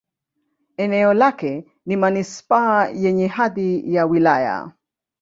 [0.77, 4.71] Eneo lake ni manisipaa yenye hadhi ya wilaya.